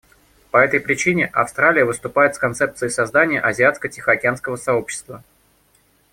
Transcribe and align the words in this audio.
По 0.49 0.57
этой 0.57 0.79
причине 0.79 1.27
Австралия 1.27 1.85
выступает 1.85 2.33
с 2.33 2.39
концепцией 2.39 2.89
создания 2.89 3.39
Азиатско-Тихоокеанского 3.39 4.55
сообщества. 4.55 5.21